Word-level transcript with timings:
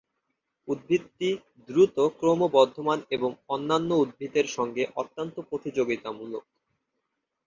উদ্ভিদটি 0.67 1.29
দ্রুত 1.69 1.97
ক্রমবর্ধমান 2.19 2.99
এবং 3.09 3.29
অন্যান্য 3.47 3.89
উদ্ভিদের 3.95 4.47
সঙ্গে 4.47 4.83
অত্যন্ত 4.95 5.35
প্রতিযোগিতামূলক। 5.49 6.43